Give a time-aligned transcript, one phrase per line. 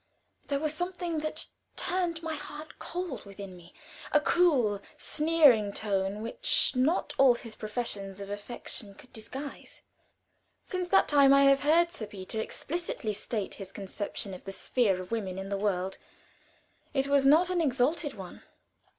[0.47, 1.45] There was something that
[1.75, 3.71] turned my heart cold within me
[4.11, 9.83] a cool, sneering tone, which not all his professions of affection could disguise.
[10.65, 14.99] Since that time I have heard Sir Peter explicitly state his conception of the sphere
[14.99, 15.99] of woman in the world;
[16.95, 18.41] it was not an exalted one.